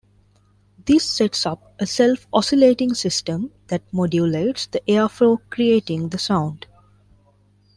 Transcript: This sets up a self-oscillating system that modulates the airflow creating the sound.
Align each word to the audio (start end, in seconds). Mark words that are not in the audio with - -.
This 0.83 1.03
sets 1.07 1.45
up 1.45 1.75
a 1.77 1.85
self-oscillating 1.85 2.95
system 2.95 3.51
that 3.67 3.83
modulates 3.93 4.65
the 4.65 4.81
airflow 4.87 5.37
creating 5.51 6.09
the 6.09 6.17
sound. 6.17 6.65